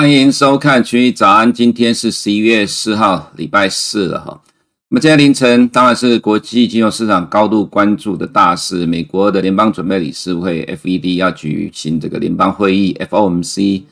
[0.00, 4.40] 欢迎收看群益早安，今天是十一月四号，礼拜四了哈。
[4.88, 13.82] 那么今天凌晨当然是国际金融市场高度关注的大事，美国的联邦准备理事会 FED 要举行这个联邦会议 FOMC。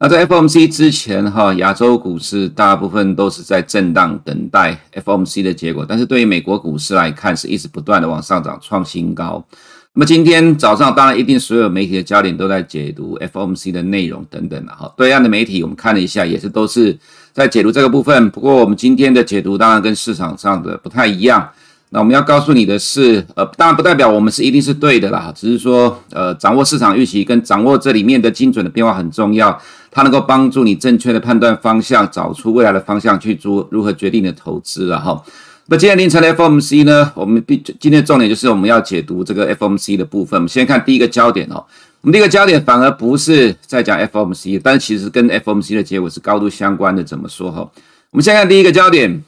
[0.00, 9.46] 那在 FOMC 之前哈，亚洲股市大部分都是在震荡等待 FOMC 的结果，但是对于美国股市来看，是一直不断的往上涨，创新高。
[9.94, 14.90] 那么今天早上，当然一定所有媒体的焦点都在解读 FOMC 的内容等等的哈。
[14.96, 16.98] 对岸的媒体我们看了一下，也是都是
[17.34, 18.30] 在解读这个部分。
[18.30, 21.46] 不过我们今天的解读当然跟市场上的不太一样。
[21.90, 35.22] 那我们要告诉你的是，呃，当然不代表我们是一定是对的啦，只是说，呃，掌握市场预期跟掌握这里面的精准的变化很重要，它能够帮助你正确的判断方向，找出未来的方向去做如何决定的投资了哈。
[35.66, 37.12] 那今天凌晨的 FOMC 呢？
[37.14, 40.36] 我们必今天重点就是我们要解读这个 FOMC 的部分。
[40.38, 41.64] 我们先看第一个焦点哦。
[42.00, 47.04] 我们第一个焦点反而不是在讲 FOMC，但其实跟 FOMC 的结果是高度相关的。
[47.04, 47.60] 怎么说哈？
[48.10, 49.22] 我们先看第一个焦点，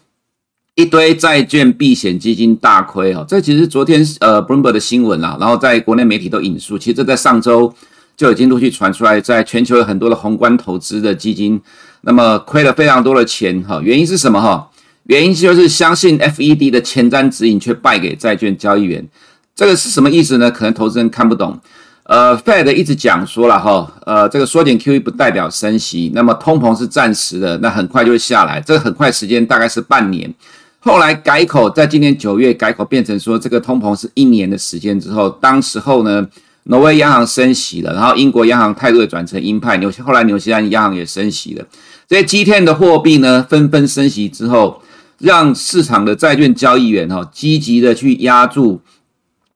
[0.75, 3.25] 一堆债券避险基金大亏哈。
[3.29, 6.77] 这其实昨天呃 Bloomberg 的新闻啦，然后在国内媒体都引述。
[6.77, 7.73] 其实这在上周
[8.17, 11.61] 就已经陆续传出来，在全球有很多的宏观投资的基金，
[12.01, 13.81] 那么亏了非常多的钱哈。
[13.81, 14.69] 原因是什么哈？
[15.05, 19.07] 原因就是相信 FED 的前瞻指引，却败给债券交易员，
[19.55, 20.51] 这个是什么意思呢？
[20.51, 21.61] 可能投资人看不懂。
[22.05, 30.33] 呃，Fed 一直讲说了哈，呃，这个缩减 QE 不代表升息，那么通膨是暂时的，那很快就会下来，这个很快时间大概是半年。
[30.81, 36.27] 后来改口，在今年九月改口变成说这个通膨是一年的时间之后，当时候呢，
[36.65, 41.65] 挪威央行升息了，然后英国央行态度也转成鹰派，纽后来纽西兰央行也升息了，
[42.07, 44.83] 这些 G10 的货币呢纷纷升息之后。
[45.25, 48.79] 让市场的债券交易员哈积极的去压住，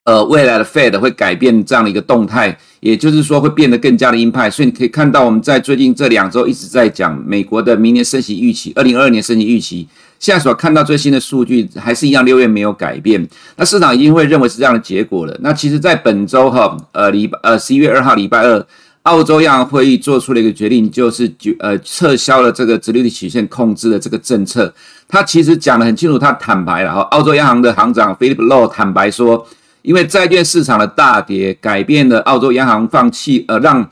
[0.05, 4.49] 呃，未来的 Fed 会改变这样的一个动态，也就是说会变得更加的鹰派。
[4.49, 9.87] 所以你可以看到，我们在最近这两周一直在讲美国的明年升息预期，二零二二年升息预期。
[10.19, 13.29] 现在所看到最新的数据还是一样，六月没有改变。
[13.57, 15.39] 那市场已经会认为是这样的结果了。
[15.43, 18.67] 那其实，在本周哈，呃，礼拜呃十一月二号礼拜二。
[19.09, 24.73] 澳洲央行会议做出了一个决定，就是决呃撤销了这个直利率曲线控制的这个政策。
[25.09, 27.01] 他其实讲得很清楚，他坦白了哈。
[27.13, 29.47] 澳洲央行的行长 Philip Lowe 坦白说，
[29.81, 33.89] 因为债券市场的大跌，改变了澳洲央行放弃呃让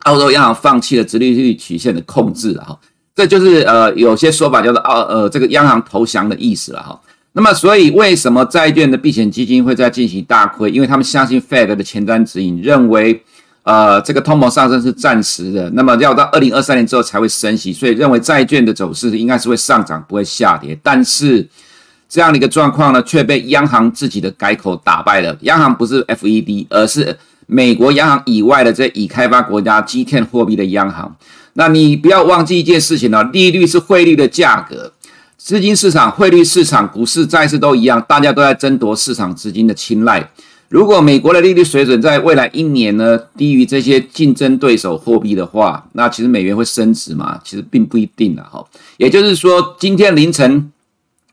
[0.00, 2.76] 澳洲央行放弃了直利率曲线的控制了哈。
[3.14, 7.00] 这就是呃有些说法叫做澳呃这个央行投降的意思了哈。
[7.34, 10.68] 那么所以为什么债券的避险基金会在进行大亏？
[10.72, 13.22] 因为他们相信 Fed 的前瞻指引，认为。
[13.62, 20.76] 呃，这个通膨上升是暂时的，那么要到二零二三年之后才会升息，所以认为债券的走势应该是会上涨，不会下跌。
[20.82, 21.46] 但是
[22.08, 25.36] 这样的一个状况呢，却被央行自己的改口打败了。
[25.42, 27.16] 央行不是 FED，而是
[27.46, 31.14] 美国央行以外的这已开发国家 G10 货币的央行。
[31.52, 34.90] 那你不要忘记一件事情呢，利率是汇率的价格，
[35.36, 40.30] 资金市场、汇率市场、股市、债市都一样，大家都在争夺市场资金的青睐。
[40.70, 47.40] 如果美国的利率水准在未来一年呢低于这些竞争对手货币的话，那其实美元会升值吗？
[47.44, 48.64] 其实并不一定的哈。
[48.96, 50.70] 也就是说，今天凌晨，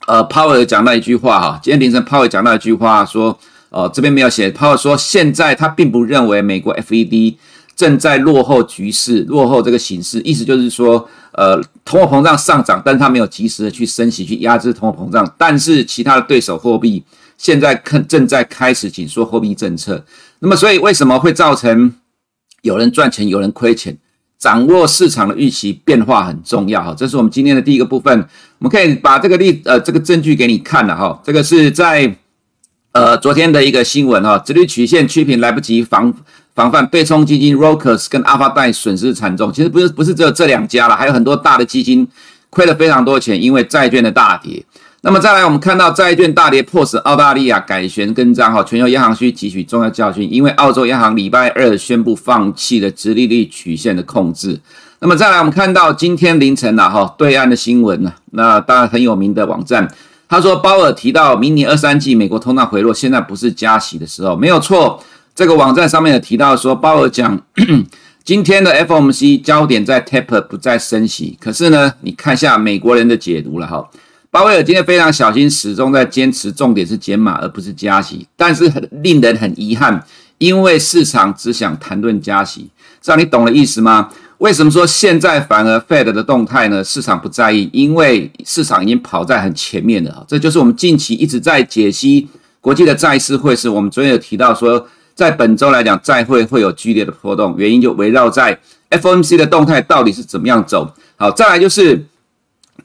[0.08, 3.38] 呃，Power 讲那一句话哈，今天凌晨 Power 讲那一句话说，
[3.70, 7.36] 呃，这边没有写，Power 说现在他并不认为美国 FED
[7.76, 17.04] 正在落后局势、落后这个形势，意思就是说，呃，通货膨胀上涨，但是他没有及时的去升息去压制通货膨胀，但是其他的对手货币。
[17.38, 20.04] 现在看正在开始紧缩货币政策，
[20.40, 21.94] 那么所以为什么会造成
[22.64, 23.98] 有人赚钱有人亏钱？
[24.40, 28.14] 掌握市场的预期变化很重要哈，这是我们今天的第一个部分。
[28.60, 32.16] 我们可以把这个例呃这个证据给你看了哈，这个是在
[32.92, 36.14] 呃昨天的一个新闻哈，殖利率曲线趋平来不及防
[36.54, 39.52] 防范，对冲基金 Rockers 跟 Alpha 带损失惨重。
[39.52, 42.08] 其实不是不是只有这两家了，还有很多大的基金
[42.52, 44.64] 亏了非常多钱，因为债券的大跌。
[45.08, 54.60] 那么再来，我们看到债券大跌，迫使澳大利亚改弦更张，哈，全球央行需汲取重要教训，因为澳洲央行礼拜二宣布放弃了殖利率曲线的控制。
[55.00, 59.90] 那么再来，我们看到今天凌晨呐，哈，对岸的新闻呢，那当然很有名的网站，
[60.28, 65.02] 他说鲍尔提到明年二三季美国通胀回落，现在不是加息的时候，没有错。
[65.34, 67.40] 这个网站上面有提到说，鲍尔讲
[68.26, 71.38] 今天的 FOMC 焦点在 taper，不再升息。
[71.40, 73.90] 可是呢，你看一下美国人的解读了哈。
[74.30, 80.04] 鲍威尔今天非常小心，始终在坚持重点是减码而不是加息，但是很令人很遗憾，
[80.38, 82.70] 因为市场只想谈论加息，
[83.02, 84.10] 这样你懂了意思吗？
[84.40, 86.84] 为什么说现在反而 Fed 的动态呢？
[86.84, 90.26] 市场不在意，因为市场已经跑在很前面了。
[90.28, 92.28] 这就是我们近期一直在解析
[92.62, 93.68] 国际的债市汇市。
[93.70, 94.86] 我们昨天有提到说，
[95.16, 98.60] 在本周来讲，债会会有剧烈的波动，原因就围绕在
[98.92, 100.94] FOMC 的动态到底是怎么样走。
[101.16, 102.06] 好，再来就是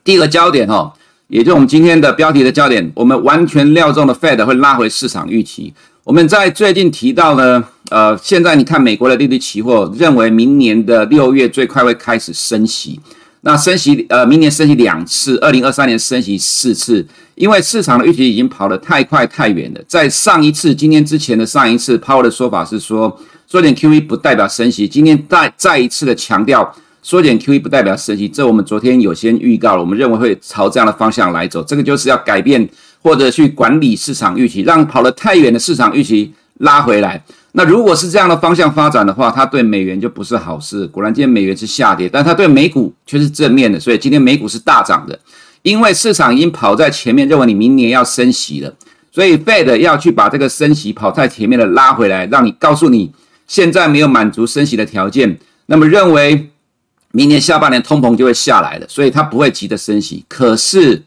[0.02, 0.94] 第一个焦点哈，
[1.32, 5.72] 也就是我们今天的标题的焦点，我们完全料中的 Fed 会拉回市场预期。
[6.04, 13.00] 我们在最近提到呢，呃，现在你看美国的利率期货认为明年的六月最快会开始升息。
[13.40, 17.04] 那升息，呃，明年升息两次，二零二三年升息四次，
[17.34, 19.80] 因为市场的预期已经跑得太快太远了。
[19.88, 24.86] 在上一次，今天之前的上一次，Powell 的说法是说，做点 QE 不代表升息。
[24.86, 28.28] 今天再再一次的强调，缩减 QE 不代表升息。
[28.28, 31.62] 这我们昨天有先预告了，我们认为会朝这样的方向来走。
[31.62, 32.66] 这个就是要改变
[33.02, 37.22] 或者去管理市场预期，让跑得太远的市场预期拉回来。
[37.54, 40.86] 那如果是这样的方向发展的话，它对美元就不是好事。
[40.86, 45.18] 果然，今天美元是下跌，但它对美股却是正面的，所以今天美股是大涨的。
[45.60, 48.74] 因为市场已经跑在前面，认为你明年要升息了，
[49.10, 53.12] 所以 Fed 要去把这个升息跑在前面的拉回来，让你告诉你
[53.46, 56.48] 现在没有满足升息的条件，那么认为
[57.12, 60.24] 明年下半年通膨就会下来了，所以它不会急着升息。
[60.28, 61.02] 可是，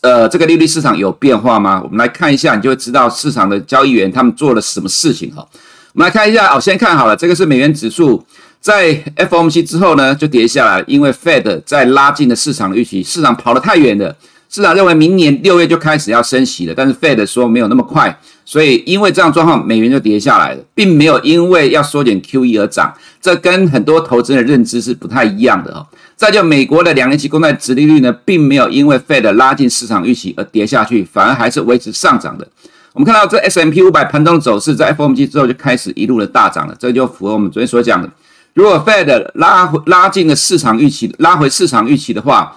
[0.00, 1.80] 呃，这个利率市场有变化吗？
[1.84, 5.46] 我们来看一下，你就会知道市场的交易员他们做了什么事情哈。
[5.92, 8.24] 我们来看一下哦，先看好了，这个是美元指数
[8.60, 14.16] 在 FOMC 之后呢就跌下来，因为 Fed 在拉近了市场预期，市场跑得太远了，
[14.48, 25.86] 市场认为明年六月就开始要升息了，但是 Fed 说没有那么快，所以因为这样状况，美元就跌下来了，并没有因为要缩减 QE 而涨，这跟很多投资人的认知是不太一样的哦。
[26.16, 32.46] 再就美国的两年期公债殖利率呢，并没有因为 Fed 拉近市场预期而跌下去，反而还是维持上涨的。
[32.92, 38.08] 我们看到这 S&P 500盘中走势，在 FOMC 之后就开始一路的大涨了，这就符合我们昨天所讲的。
[38.52, 42.56] 如果 Fed 拉回拉近了市场预期，拉回市场预期的话，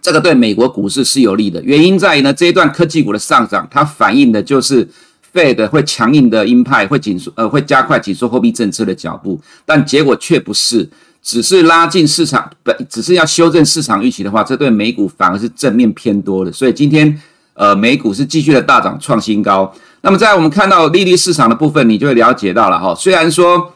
[0.00, 1.62] 这个对美国股市是有利的。
[1.62, 4.88] 原因在于呢，这一段科技股的上涨，它反映的就是
[5.32, 10.88] Fed 会强硬的鹰派，会紧缩呃会加快紧缩货币政策的脚步，但结果却不是，
[11.22, 16.52] 只是拉近市场，不只是要修正市场预期的话，这对美股反而是正面偏多的。
[16.52, 17.20] 所以今天。
[17.60, 19.74] 呃，美股是继续的大涨创新高。
[20.02, 22.94] 那么在我们看到利率市场的部分，你就会了解到了哈。
[22.94, 23.74] 虽然说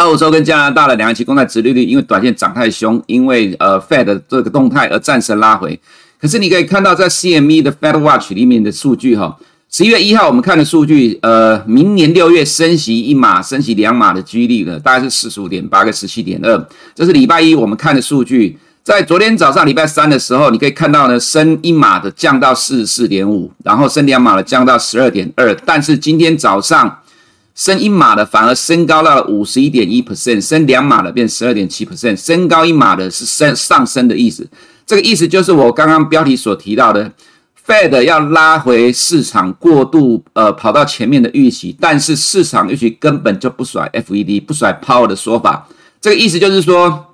[0.00, 5.78] 澳洲跟加拿大的两年期公债殖利率因为短线涨太凶，因为呃 Fed 这个动态而暂时拉回，
[6.18, 9.36] 可是你可以看到在 CME 的 Fed Watch 里面的数据哈，
[9.70, 18.58] 十一月一号我们看的数据，呃，明年六月升息一码、升息两码的几率呢，大概是四十五点八跟十七点二，这是礼拜一我们看的数据。
[18.82, 25.54] 在昨天早上礼拜三的时候，你可以看到呢，升一码的降到四十四点五，然后升两码的降到十二点二。
[25.66, 26.98] 但是今天早上
[27.54, 34.48] 升一码的反而升高到了五十一点一 percent，升两码的变十二点七 percent，升高一码的是升上升的意思。
[34.86, 37.12] 这个意思就是我刚刚标题所提到的
[37.66, 45.68] ，Fed 要拉回市场过度呃跑到前面的预期，但是市场预期根本就不甩 FED 不甩 Power 的说法。
[46.00, 47.06] 这个意思就是说。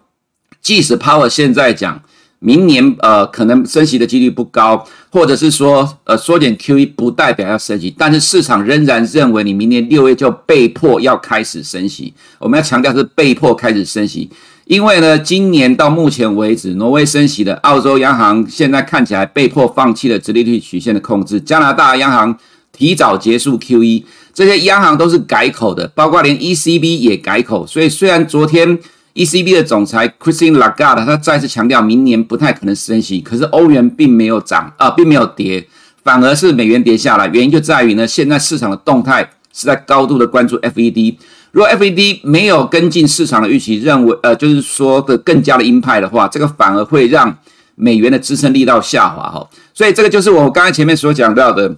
[0.63, 2.03] 即使 Power 现在讲
[2.47, 12.15] 明年呃可能升息的几率不高，或者是说呃缩减 QE 不代表要升息，但是市场仍然认为你明年六月就被迫要开始升息。
[12.39, 14.31] 我们要强调是被迫开始升息，
[14.67, 22.39] 因为呢今年到目前为止，挪威升息的，澳洲央行现在看起来被迫放弃了直利率曲线的控制，加拿大央行
[22.71, 28.79] 提早结束 QE，这些央行都是改口的，包括连 ECB 也改口，所以虽然昨天。
[29.17, 33.19] ECB 的总裁 Christine Lagarde 他再次强调，明年不太可能升息。
[33.21, 35.67] 可是欧元并没有涨啊，并没有跌，
[36.05, 37.27] 反而是美元跌下来。
[37.29, 41.17] 原因就在于呢，现在市场的动态是在高度的关注 FED。
[41.53, 47.35] 如果 FED 没有跟进市场的预期，认为呃，就是说的更加的鹰派的话，这个反而会让
[47.75, 49.49] 美元的支撑力道下滑哈。
[49.73, 51.77] 所以这个就是我刚才前面所讲到的。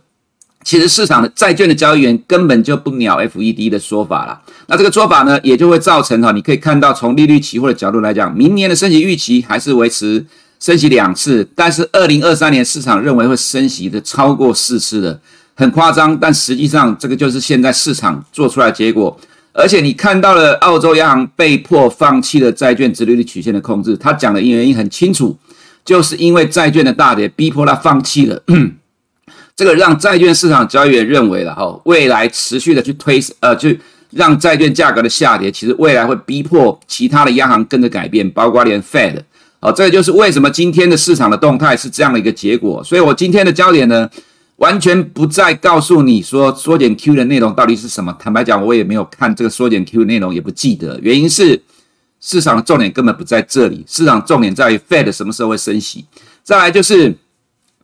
[0.65, 4.39] 其实市场的债券的交易员根本就不鸟 FED 的说法了。
[4.67, 10.27] 那这个做法呢，也就会造成哈，你可以看到从利率期货的角度来讲，明年的升息预期还是维持
[10.61, 15.19] 升息两次，但是二零二三年市场认为会升息的超过四次的，
[15.55, 16.15] 很夸张。
[16.19, 19.19] 但实际上这个就是现在市场做出来的结果。
[19.55, 25.37] 而且你看到了澳洲央行被迫放弃了债券殖利率曲线的控制，他讲的原因很清楚，
[25.85, 28.43] 就是因为债券的大跌逼迫他放弃了。
[29.59, 33.77] 这个让债券市场交易员认为了哈，未来持续的去推呃，去
[34.13, 39.21] 让债券价格的下跌，其实未来会逼迫其他的央行跟着改变，包括连 Fed。
[39.59, 42.85] 好，这个就是为什么今天的市场的动态是这样的一个结果。
[42.85, 44.09] 所以我今天的焦点呢，
[44.59, 48.17] 完全不再告诉你说缩减 Q 的内容到底是什么。
[48.17, 50.97] 坦白讲，我也没有看这个缩减 Q 的内容，也不记得。
[51.03, 51.61] 原因是
[52.21, 56.05] 市场的重点根本不在这里，市场重点在于 Fed 什么时候会升息。
[56.45, 57.13] 再来就是。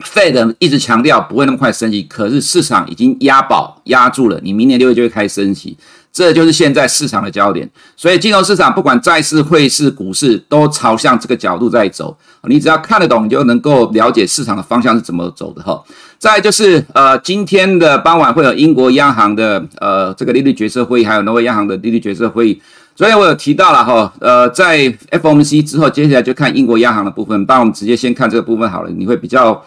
[0.04, 5.76] Fed 一直强调不会那么快升息，可是市场已经押宝押住了，你明年六月就会开始升息。
[6.12, 7.68] 这就是现在市场的焦点。
[7.96, 12.16] 所以金融市场不管债市、汇市、股市，都朝向这个角度在走。
[12.44, 15.82] 你只要看得懂，你就能够了解市场的方向是怎么走的哈。
[16.16, 22.62] 再就是呃，今天的傍晚会有英国央行的呃这个利率决策会议，还有挪威央行的利率决策会议。
[22.94, 24.78] 昨天我有提到了哈，呃，在
[25.10, 27.44] FOMC 之后，接下来就看英国央行的部分。
[27.44, 29.60] 当我们直接先看这个部分好了，你会比较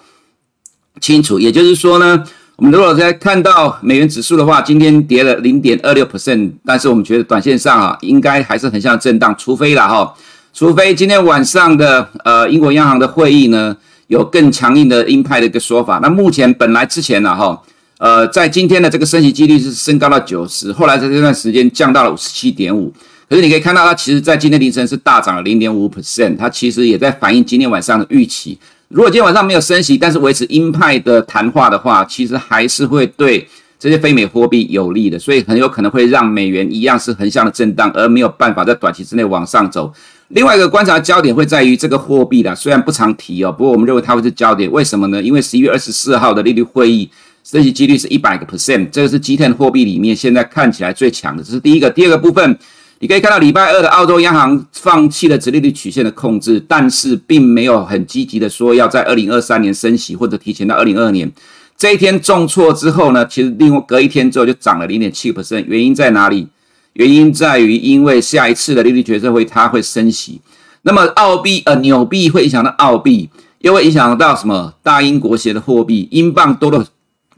[0.99, 1.39] 清楚。
[1.39, 2.23] 也就是说呢，
[2.55, 10.13] 我们如果在看到美元指数的话，今天跌了零点二六 percent，但是我们觉得短线上啊，应该还是很像震荡，除非了哈，
[10.53, 13.75] 除非今天晚上的呃英国央行的会议呢
[14.07, 15.99] 有更强硬的鹰派的一个说法。
[16.01, 17.61] 那目前本来之前呢哈，
[17.99, 22.91] 呃，在今天的这个升息几率是升高到九十，后来在这段时间降到了五十七点五。
[23.29, 28.57] 可是你可以看到，它其实在今天凌晨是大涨了零点五 percent，它其实也在反映今天晚上的预期。
[28.89, 33.45] 如果今天晚上没有升息，但是维持鹰派的谈话的话，其实还是会对
[33.77, 39.91] 这些非美货币有利的，所以很有可能会让美元一样是横向的震荡，而没有办法在短期之内往上走。
[40.29, 44.71] 另外一个观察焦点会在于这个货币啦，虽然不常提哦，不过我们认为它会是焦点。
[44.71, 45.21] 为什么呢？
[45.21, 47.09] 因为十一月二十四号的利率会议
[47.43, 51.43] 升息几率是一百个 percent，这个是 G10 货币里面现在看起来最强的。
[51.43, 52.57] 这是第一个，第二个部分。
[52.99, 61.31] 你可以看到礼拜二的澳洲央行放弃了直利率曲线的控制，但是并没有很积极的说要在二零二三年升息或者提前到二零二二年。
[61.77, 65.63] 这一天重挫之后呢，其实另外隔一天之后就涨了零点七个 percent。
[65.67, 66.47] 原因在哪里？
[66.93, 70.41] 原因在于因为下一次的利率决策会它会升息，
[70.81, 76.83] 那么澳币呃纽币会影响到澳币，又会影响到什么大英国协的货币，英镑多了。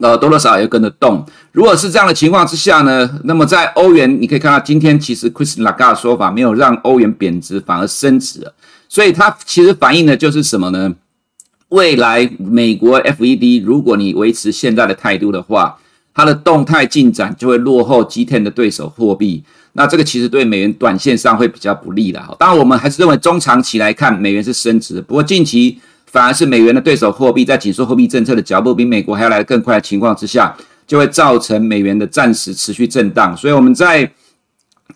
[0.00, 1.22] 呃，多多少少也跟着动。
[1.52, 8.54] 如果是这样的情况之下呢，那么在欧元，你可以看到今天其实 Chris l a g a 的说法没有让欧元贬值，反而升值了。
[8.88, 10.94] 所以它其实反映的就是什么呢？
[11.68, 15.76] 未来美国 FED 如果你维持现在的态度的话，
[16.14, 19.44] 它的动态进展就会落后 G10 的对手货币。
[19.74, 22.20] 那这个其实对美元短线上会比较不利的。
[22.38, 25.02] 当然，我们还是认为中长期来看美元是升值。
[25.02, 25.78] 不过近期。
[26.10, 30.52] 反而是美元的对手货币在紧缩货币政策的脚步比美国还要来得更快的情况之下，
[30.86, 33.36] 就会造成美元的暂时持续震荡。
[33.36, 34.10] 所以我们在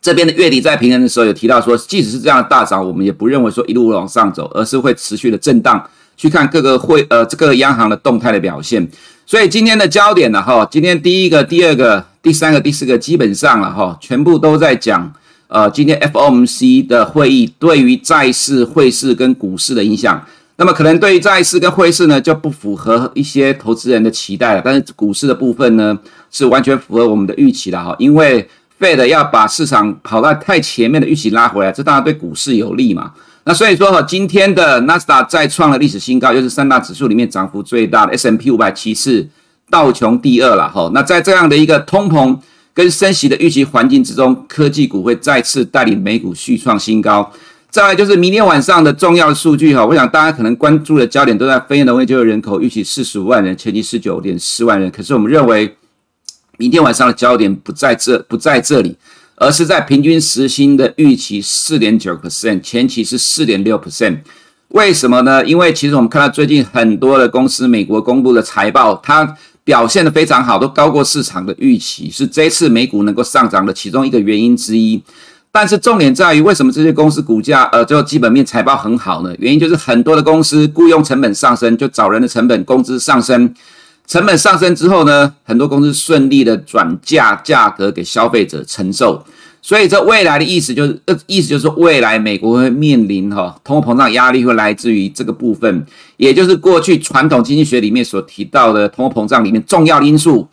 [0.03, 8.87] 这边的月底在平衡的时候有提到说，即使是这样的大涨，我们也不认为说一路往上走，而是会持续的震荡，去看各个会呃这个央行的动态的表现。
[9.25, 15.13] 所以今天的焦点呢，哈，今天第一个、第二个、第三个、第四个基本上了哈，全部都在讲
[15.47, 20.21] 呃今天 FOMC 的会议对于债市、汇市跟股市的影响。
[20.57, 24.63] 那么可能对于债市跟汇市呢，就不符合一些投资人的期待了。
[24.65, 25.99] 但是股市的部分呢，
[26.31, 27.95] 是完全符合我们的预期的哈。
[27.99, 33.13] 因为 Fed 要把市场跑到太前面的预期拉回来，这当然对股市有利嘛。
[33.45, 39.29] 那所以说哈，今天的纳斯达再创了历史新高，就是三大指数里面涨幅最大的 S&P 500其次，
[39.69, 40.89] 道琼第二了哈。
[40.95, 42.39] 那在这样的一个通膨
[42.73, 47.31] 跟升息的预期环境之中，科技股会再次带领美股续创新高。
[47.75, 54.89] 再来就是明天晚上的重要数据哈，我想大家可能关注的焦点都在非农业就业人口预期四十五万人，前期十九点四万人。
[54.93, 55.77] 可是我们认为，
[56.57, 58.97] 明天晚上的焦点不在这，不在这里，
[59.35, 64.19] 而是在平均时薪的预期四点九 percent，前期是四点六 percent。
[64.69, 65.45] 为什么呢？
[65.45, 75.03] 因为其实我们看到最近很多的公司，美国公布的财报，它表现得非常好，都高过市场的预期，是这次美股能够上涨的其中一个原因之一。
[75.57, 79.33] 但是重点在于，为什么这些公司股价呃，最后基本面财报很好呢？
[79.39, 83.55] 原因就是很多的公司雇佣成本上升，就找人的成本、工资上升，
[84.05, 89.25] 成本上升之后呢，很多公司顺利的转嫁价格给消费者承受。
[89.63, 100.49] 所以这未来的意思就是，呃，意思就是，未来美国会面临哈通货膨胀压力会来自于这个部分，也就是过去传统经济学里面所提到的通货膨胀里面重要因素。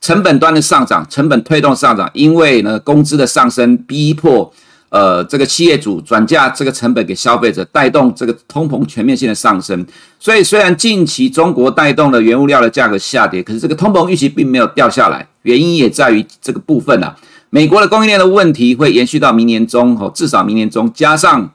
[0.00, 4.52] 成本端的上涨，成本推动上涨，因为呢，工资的上升逼迫
[4.90, 9.84] 呃这个企业主转嫁这个成本给消费者，带动这个通膨全面性的上升。
[10.20, 17.16] 所以虽然近期中国带动了原物料的价格下跌，可是这个通膨预期并没有掉下来，原因也在于这个部分啊，
[17.50, 21.50] 美国的供应链的问题会延续到明年中哦，至少明年中，加上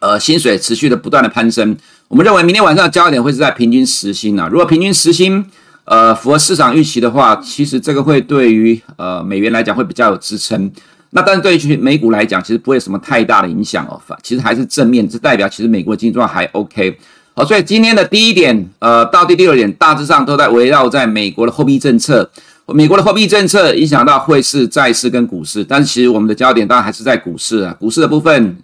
[0.00, 1.76] 呃薪水持续的不断的攀升，
[2.08, 5.44] 我们认为明天晚上的焦点会是在平均时薪啊，如果平均时薪。
[5.86, 10.70] 呃，符合市场预期的话，其实这个会对于呃美元来讲会比较有支撑。
[11.10, 13.98] 那但是对于美股来讲，其实不会什么太大的影响哦。
[14.04, 16.98] 反其实还是正面，这代表其实美国的经济状况还 OK。
[17.34, 22.28] 好，所以今天的第一点，呃，到第六点，大致上都在围绕在美国的货币政策。
[22.66, 27.72] 美国的货币政策影响到汇市、债市跟股市，但其实我们的焦点当然还是在股市啊。
[27.78, 28.56] 股市的部分，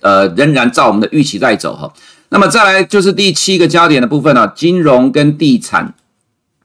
[0.00, 1.90] 呃，仍然照我们的预期在走哈。
[2.30, 5.94] 那么再来就是第七个焦点的部分呢，金融跟地产。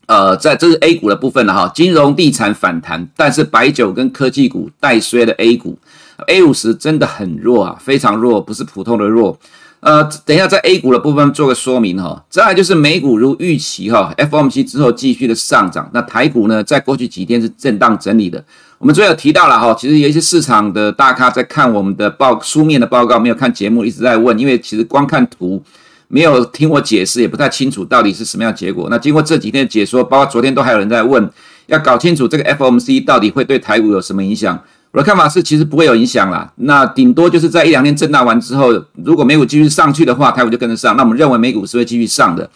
[0.09, 5.77] 呃，在这是 A 股的部分了哈，金融地产反弹，但是白酒跟科技股带衰的 A 股
[6.25, 9.37] ，A 五十真的很弱啊，非常弱，不是普通的弱。
[9.81, 12.25] 呃，等一下在 A 股的部分做个说明哈。
[12.27, 18.43] 再来就是美股如预期哈，FOMC 之后继续的上涨，那台股呢，在过去几天是震荡整理的。
[18.79, 25.63] 我们昨天有提到了哈，其实有一些市场的大咖在看我们的报书面的报告，没有看节目，一直在问，因为其实光看图。
[26.09, 28.89] 没有听我解释，也不太清楚到底是什么样的结果。
[28.89, 31.29] 那经过这几天的解说，包括昨天都还有人在问，
[31.67, 34.61] 要搞清楚这个 FOMC 到底会对台股有什么影响。
[34.91, 36.51] 我的看法是，其实不会有影响啦。
[36.55, 38.73] 那顶多就是在一两天震荡完之后，
[39.05, 40.97] 如果美股继续上去的话，台股就跟着上。
[40.97, 42.49] 那我们认为美股是会继续上的。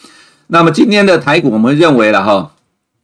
[0.48, 2.52] 那么今天的台股，我们认为了哈，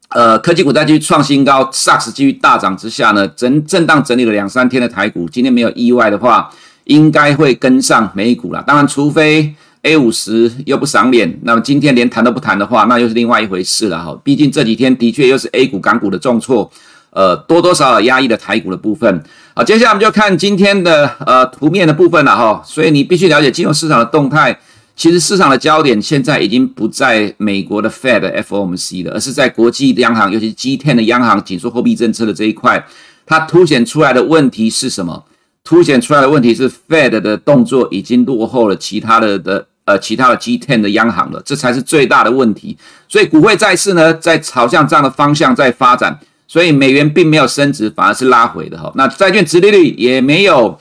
[0.10, 6.50] 呃，科技股在继续创新高，SARS 继续大涨之下呢，整震荡整理了两三天的台股，今天没有意外的话，
[6.86, 8.64] 应该会跟上美股啦。
[8.66, 9.54] 当然，除非
[9.84, 14.20] A 五十又不赏脸，那么今天连谈都不谈的话，那又是另外一回事了哈。
[14.24, 16.70] 毕竟这几天的确又是 A 股、港股的重挫，
[17.12, 19.24] 呃，多多少少压抑了台股的部分。
[19.56, 22.62] 好，接下来我们就看今天的呃图面的部分了哈。
[22.66, 24.60] 所以你必须了解金融市场的动态。
[24.98, 32.86] 其实市场的焦点现在已经不在美国的 Fed FOMC 了，而是在国际央行，尤其是 G10 的央行紧缩货币政策的这一块。
[33.26, 35.24] 它凸显出来的问题是什么？
[35.70, 39.68] 凸显出来的问题是 Fed 的动作已经落后了其他的的。
[39.86, 42.78] 呃，其他的 G10 的央行了，这才是最大的问题。
[43.08, 46.16] 所以股汇债市呢，在朝向这样的方向在发展，
[46.48, 48.92] 所以美元并没有升值，反而是拉回的哈。
[48.94, 50.80] 那债券殖利率也没有，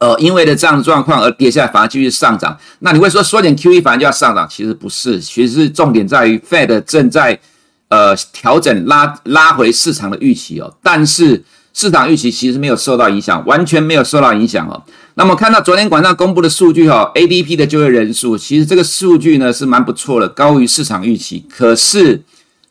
[0.00, 2.58] 呃，因为的这样的状况而跌下来，反而继续上涨。
[2.80, 4.44] 那你会说缩减 QE 反而就要上涨？
[4.50, 7.38] 其实不是，其实是重点在于 Fed 正在
[7.86, 11.44] 呃调整拉拉回市场的预期哦，但是。
[11.74, 14.80] 市场预期其实没有受到影响，完全没有受到影响哦。
[15.16, 21.44] 那么看到昨天晚上公布的数据哈，ADP 的就业人数，其实这个数据呢是蛮不错的，高于市场预期。
[21.50, 22.22] 可是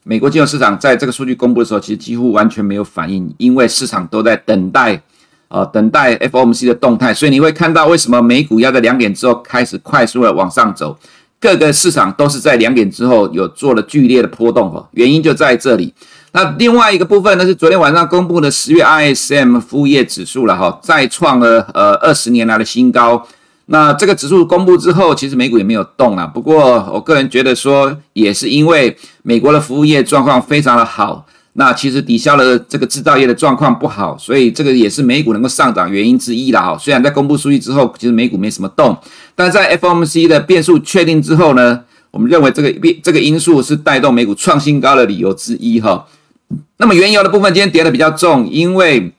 [0.04, 5.02] 美国金融市场在这个数据公布的时候，其实几乎完全没有反应，因为市场都在等待，
[5.50, 7.14] 呃，等待 FOMC 的动态。
[7.14, 10.98] 所以你会看到为什么美股要在两点之后开始快速的往上走，
[11.42, 15.94] 各个市场都是在两点之后有做了剧烈的波动哦，原因就在这里。
[16.36, 23.24] 那另外一个部分呢，是昨天晚上公布的十月 ISM 服务业指数了哈，再创了呃二十年来的新高。
[23.68, 26.26] 那这个指数公布之后，其实美股也没有动啊。
[26.26, 36.76] 不过我个人觉得说，也是因为美国的服务业状况非常的好，那其实抵消了这个制造业的状况不好，所以这个也是美股能够上涨原因之一了哈。
[36.80, 38.98] 虽然在公布数据之后，其实美股没什么动，
[39.36, 46.04] 但在 FOMC 的变数确定之后呢，我们认为这个变这个因素是带动美股创新高的理由之一哈。
[46.78, 49.14] 那么原油的部分今天跌得比较重，因为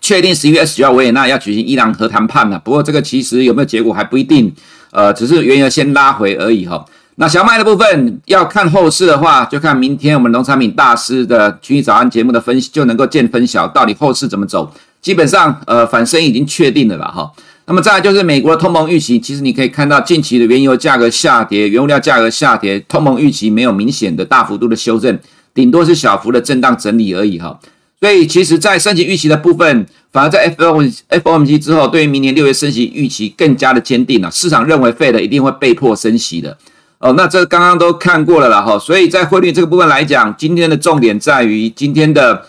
[0.00, 2.58] 确定十一月十九号维也纳要举行伊朗核谈判了。
[2.58, 4.52] 不过这个其实有没有结果还不一定，
[4.92, 6.84] 呃，只是原油先拉回而已哈。
[7.16, 14.70] 那小麦的部分要看后市的话，就看明天我们农产品大师的群益早安节目的分析，就能够见分晓，到底后市怎么走。
[15.00, 17.32] 基本上，呃，反升已经确定了哈。
[17.64, 25.18] 那么再来就是美国的通膨预期，其实你可以看到近期的原油价格下跌，原物料价格下跌，通膨预期没有明显的大幅度的修正。
[25.56, 27.58] 顶多是小幅的震荡整理而已哈，
[27.98, 34.30] 所以其实，在升息预期的部分，反而在 FOMC 之后，对于明年六月升息预期更加的坚定了。
[34.30, 36.58] 市场认为 Fed 一定会被迫升息的
[36.98, 37.14] 哦。
[37.16, 42.44] 那这刚刚都看过了了哈，所以在汇率这个部分来讲，今天的重点在于今天的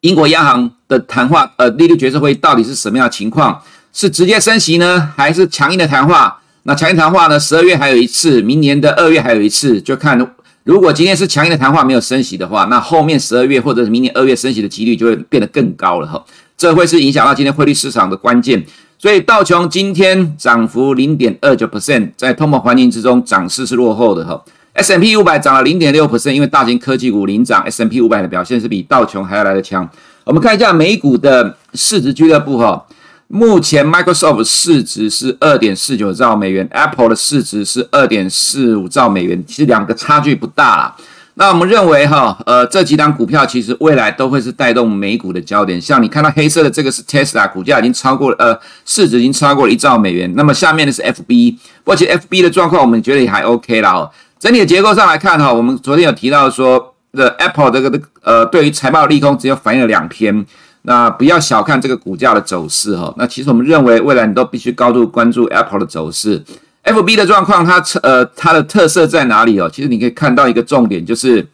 [0.00, 3.62] 英国央行的谈话，呃，利率决策会到底是什么样的情况？
[3.92, 6.40] 是直接升息呢，还是强硬的谈话？
[6.64, 7.38] 那强硬谈话呢？
[7.38, 10.34] 十二月还有一次，明年的二月还有一次，就看。
[10.70, 16.24] 如果今天是强硬的谈话，没有升息的话，那后面十二月或者是明年二月升息的几率就会变得更高了哈。
[16.56, 18.64] 这会是影响到今天汇率市场的关键。
[18.96, 24.40] 所以道琼今天涨幅零点二九 percent，在通膨环境之中涨势是落后的哈。
[24.74, 29.90] S&P 五百涨了零点六 percent，因为大型科技股领涨，S&P 五百的表现是比道琼还要来得强。
[30.22, 32.86] 我们看一下美股的市值俱乐部哈。
[33.32, 40.96] 目前 Microsoft 市值是二点四九兆美元，Apple 的市值是二点四五兆美元，其实两个差距不大啦。
[41.34, 45.80] 那我们认为哈，呃，这几档股票其实未来都会是带动美股的焦点。
[45.80, 50.30] 像你看到黑色的这个是 Tesla，股价已经超过了，呃，市值已经超过了一兆美元。
[50.34, 51.52] 那么下面的是 FB，
[51.84, 53.92] 不过其实 FB 的状况我们觉得也还 OK 啦。
[53.92, 60.44] 哦，整体的结构上来看哈，我们昨天有提到说的 Apple 这个呃，对于财报利空只有反映了两天。
[60.82, 66.42] 那不要小看这个股价的走势哈，那其实我们认为未来你都必须高度关注 Apple 的走势
[66.84, 69.68] ，FB 的状况它呃它的特色在哪里哦？
[69.70, 71.46] 其实你可以看到一个重点就是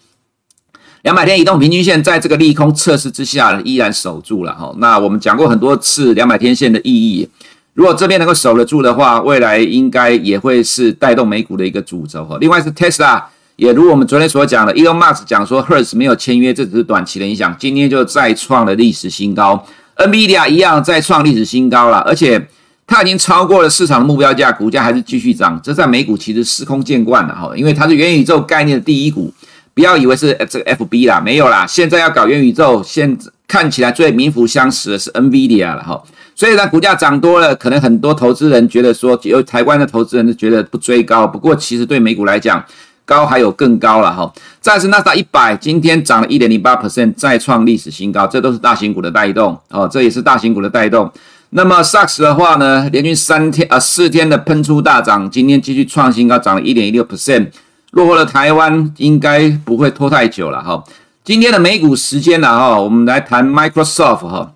[1.02, 4.72] 两百天移动平均线在这个利空测试之下依然守住了哈。
[4.78, 7.28] 那我们讲过很多次两百天线的意义，
[7.74, 12.38] 如果这边能够守得住的话，未来应该也会是带动美股的一个主轴哈。
[12.40, 13.24] 另外是 Tesla。
[13.56, 17.56] 也如我们昨天所讲的，Elon Musk 讲说 Hertz 没有签约，这只是短期的影响。
[17.58, 19.66] 今天就再创了历史新高
[19.96, 22.46] ，NVIDIA 一样再创历史新高了，而且
[22.86, 25.58] 它已经超过了市场的目标价，股价还是继续涨。
[25.64, 29.32] 这在美股其实司空见惯了哈，因为它是元宇宙概念的第一股。
[29.72, 33.14] 不要以为是这个 FB 啦，没有啦，现在要搞元宇宙，现
[33.46, 36.02] 看起来最名副相实的是 NVIDIA 了哈。
[36.34, 41.26] 所以呢，股价涨多了，可能很多投资人觉得说，有台湾的投资人就觉得不追高。
[41.26, 42.64] 不过其实对美股来讲，
[43.06, 44.30] 高还有更高了哈。
[44.60, 51.10] 再是纳斯达一百，今天涨了一点零八 percent，再创历史新高，这都是大型股的带动哦，这也是大型股的带动。
[51.50, 57.48] 那么 SAX 的话呢，连续三天啊四天的喷出大涨，今天继续创新高，涨了一点一六 percent，
[57.92, 60.82] 落后了台湾，应该不会拖太久了哈。
[61.24, 64.52] 今天的美股时间了哈，我们来谈 Microsoft 哈。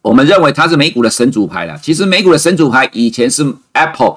[0.00, 1.76] 我们认为它是美股的神主牌了。
[1.82, 4.16] 其实美股的神主牌以前是 Apple，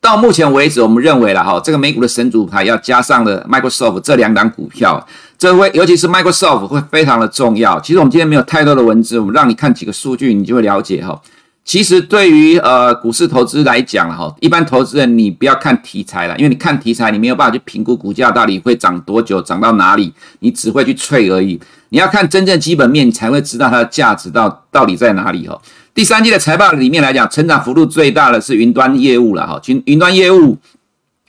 [0.00, 5.04] 到目前为止，我们认为了哈，这个美股的神主牌要加上了 Microsoft 这两档股票，
[5.36, 7.78] 这会尤其是 Microsoft 会非常的重要。
[7.80, 11.20] 其实我们今天没有太多的文字，我们让你看几个数据，你就会了解哈。
[11.64, 21.60] 其实对于呃股市投资来讲哈，一般投资人你不要看题材了，因为你看题材你没有办法去评估股价到底会涨多久，涨到哪里，你只会去吹而已。
[21.90, 25.60] 你要看真正基本面，你才会知道它的价值到到底在哪里哈。
[25.98, 30.56] 第三季的财报里面来讲，成长幅度最大的是云端业务了哈，云云端业务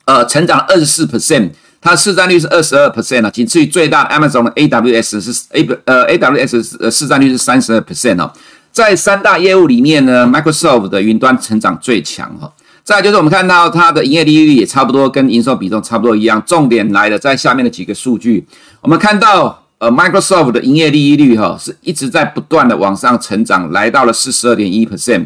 [0.05, 1.49] 呃成长二十四 percent，
[1.81, 8.31] 它市占率是二十二 percent，仅次于最大 Amazon 的 AWS 是 A 呃 AWS 呃市占率是三十二 percent 哦。
[8.71, 12.53] 在三大业务里面呢，Microsoft 的云端成长最强哈。
[12.83, 16.39] 再就是我们看到它的营业利率也差不多跟营收比重差不多一样。
[16.45, 18.45] 重点来了，在下面的几个数据，
[18.81, 25.25] 我们看到呃 Microsoft 的营业利益率哈是一直在不断的往上成长，来到了四十二点一 percent。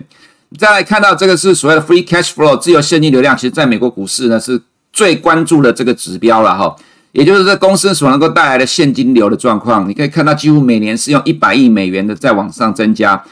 [0.58, 4.62] 再来看到这个是所谓的 Free Cash Flow 自由现金流量，其实在美国股市呢是
[4.92, 6.76] 最关注的这个指标了哈。
[7.12, 13.24] 也就是这公司所能够带来的现金流的状况，你可以看到几乎每年是用一百亿美元的在往上增加。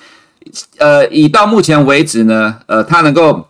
[0.77, 3.47] 呃，以到目前为止呢，呃，它能够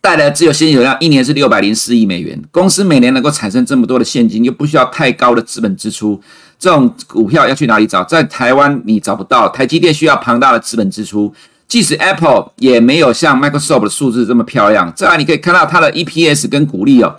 [0.00, 2.42] 带来自由现金流量一年是六百零四亿美元。
[2.50, 6.18] 公司每年能够产生这么多的现金，又不需要太高的资本支出，
[6.58, 8.02] 这种股票要去哪里找？
[8.04, 9.48] 在台湾你找不到。
[9.48, 11.32] 台积电需要庞大的资本支出，
[11.68, 14.92] 即使 Apple 也没有像 Microsoft 的数字这么漂亮。
[14.94, 17.14] 再来，你可以看到它的 EPS 跟股利哦。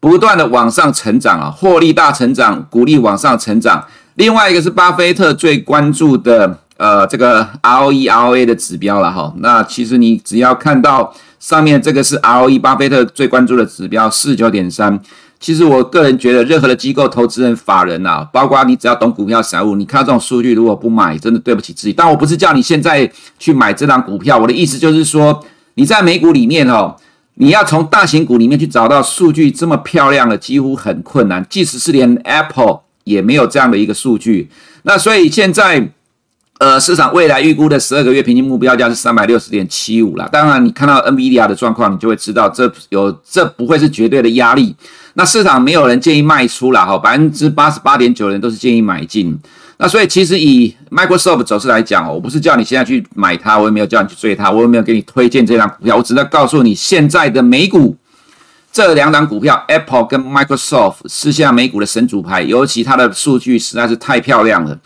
[0.00, 3.84] 不断的往上成长啊，获利大成长，股利往上成长。
[4.14, 9.34] 另外一个是巴菲特最关注的，呃，这个 ROE、ROA 的指标了哈。
[9.38, 14.98] 那其实你只要看到上面这个是 ROE，巴菲特最关注的指标四九点三。
[15.40, 21.92] 其实我个人觉得，任何的机构投资人、法人啊，包括你只要懂股票散户，你看到这种数据如果不买，真的对不起自己。
[21.92, 26.96] 但我不是叫你现在去买这档股票，我的意思就是说，你在美股里面哦。
[27.40, 31.46] 你要从大型股里面去找到数据这么漂亮的，几乎很困难。
[31.48, 34.50] 即使是连 Apple 也没有这样的一个数据。
[34.82, 35.88] 那所以现在，
[36.58, 40.28] 呃，市场未来预估的十二个月平均目标价是三百六十点七五了。
[40.32, 44.74] 当然，你看到 NVIDIA 的状况，你就会知道这有这不会是绝对的压力。
[45.18, 49.36] 那市场没有人建议卖出了哈，百分之八十八点九的人都是建议买进。
[49.78, 57.96] 那所以其实以 Microsoft 走势来讲哦，我不是叫你现在去买它，我也没有叫你去追它，我也没有给你推荐这张股票，我只是告诉你现在的美股
[58.70, 64.78] 这两档股票 Apple 跟 Microsoft 是现在美股的神主牌，尤其它的数据实在是太漂亮了，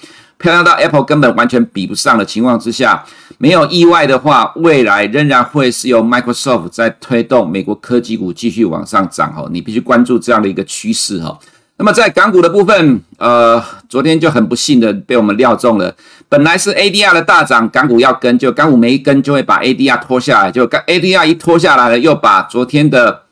[0.43, 3.05] 漂亮到 Apple 根本完全比不上的情况之下，
[3.39, 11.39] 没有意外的话，未来仍然会是由 Microsoft 在推动美国科技股继续往上涨哦，你必须关注这样的一个趋势哈。
[11.77, 15.95] 那么在港股的部分，呃，昨天就很不幸的被我们料中了。
[16.29, 20.51] 本来是 ADR 的大涨，港股要跟，就港股没跟，就会把 ADR 拖下来。
[20.51, 23.23] 就 ADR 一拖下来了，又把昨天的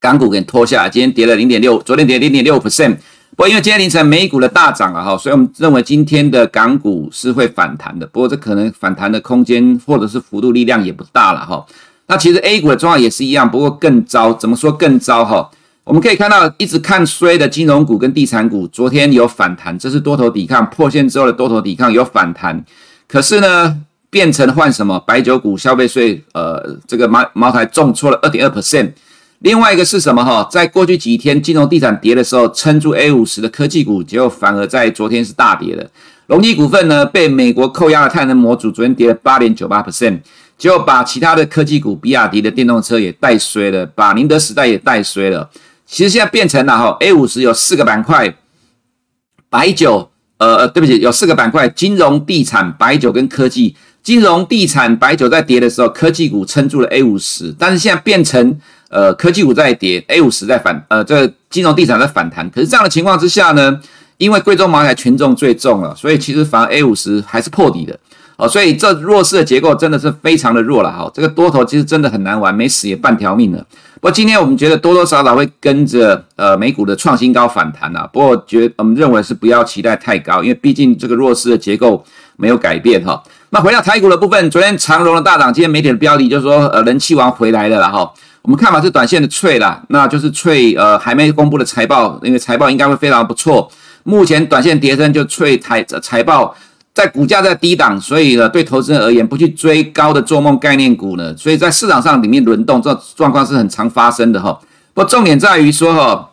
[0.00, 0.88] 港股给拖下来。
[0.88, 2.96] 今天跌了零点六，昨天跌零点六 percent。
[3.30, 8.06] 不过因为今天凌晨美股的大涨了哈，所以我们认为今天的港股是会反弹的。
[8.06, 11.64] 不过这可能反弹的空间或者是幅度力量也不大了哈。
[12.06, 14.32] 那其实 A 股的状况也是一样，不过更糟。
[14.34, 15.48] 怎么说更糟哈？
[15.84, 22.62] 我们可以看到，一直看衰的金融股跟地产股，昨天有反弹，这是多头抵抗破线之后的多头抵抗有反弹。
[23.08, 23.76] 可是呢，
[24.10, 24.98] 变成换什么？
[25.06, 28.90] 白酒股消费税，呃，这个茅茅台重挫了二点二 percent。
[29.40, 30.22] 另外一个是什么？
[30.22, 35.90] 哈，在过去几天金融地产跌的时候，撑住 A 五十的科技股，结果反而在昨天是大跌的。
[36.26, 40.20] 隆基股份呢，被美国扣押的太阳能模组，昨天跌了八点九八 percent，
[40.58, 45.48] 结果把其他的科技股，比亚迪的电动车也带衰了，把宁德时代也带衰了。
[45.86, 48.36] 其实现在变成了哈，A 五十有四个板块，
[49.48, 53.74] 白酒，呃，对不起，有四个板块，金融、地产、白酒跟科技。
[54.02, 58.56] 金融、地产、白酒在跌的时候，科技股撑住了 A 五十，但是现在变成
[58.90, 62.50] 呃科技股在跌，A 五十在反，呃这金融地产在反弹。
[62.50, 63.80] 可是这样的情况之下呢，
[64.18, 67.98] 因为贵州茅台权重最重了，所以其实反而 A 五十还是破底的。
[68.36, 71.10] 哦，所以这弱势的结构真的是非常的弱了哈。
[71.12, 73.58] 这个多头其实真的很难玩，没死也半条命了。
[74.00, 78.08] 不过今天我们觉得多多少少会跟着呃美股的创新高反弹啊。
[78.10, 82.02] 不过觉我们认为是不要期待太高，因为毕竟这个弱势的结构
[82.38, 83.22] 没有改变哈。
[83.50, 88.10] 那回到台股的部分，昨天长荣的大涨，今天媒体的标题就是说呃人气王回来了哈。
[88.42, 93.70] 我们看法是短线的脆啦，那就是脆呃还没公布的财报，因为财报应该会非常不错。
[94.04, 96.54] 目前短线跌升就脆台财报。
[96.92, 104.58] 在股价在低档，所以呢，对投资人而言，不去追高的做梦概念股呢，所以在市场上里面轮动，这状况是很常发生的哈。
[104.92, 106.30] 不重点在于说哈，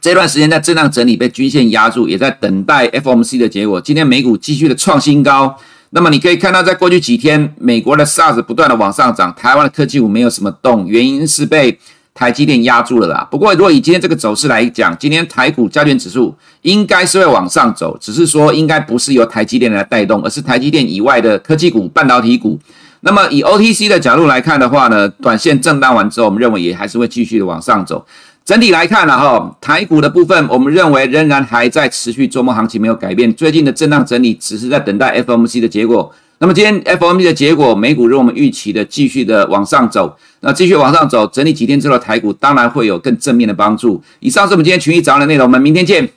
[0.00, 3.80] 这段时间在震荡整理，被均线压住，也在等待 FOMC 的结果。
[3.80, 5.54] 今天美股继续的创新高，
[5.90, 11.78] 那么你可以看到，在过去几天，美国的 SARS 不断的往上涨，台湾的科技股没有什么动，原因是被。
[12.14, 13.24] 台积电压住了啦。
[13.30, 22.58] 不过，如果以今天这个走势来讲，今天台股加权指数应该是会往上走，只是说应该不是由台积电来带动，而是台积电以外的科技股、半导体股。
[23.02, 28.04] 那么以 OTC 的角度来看的话呢，短线震荡完之后，我们认为也还是会继续的往上走。
[28.48, 36.10] 整体来看了，哈，台股的部分，我们认为仍然还在持续周末行情没有改变，最近的震荡整理只是在等待 FOMC 的结果。
[36.38, 44.02] 那么今天 FOMC 的结果，美股如我们预期的继续的往上走，那继续往上走，整理几天之后，台股当然会有更正面的帮助。
[44.20, 46.08] 以上是我们今天群益早安的内容，我们明天见。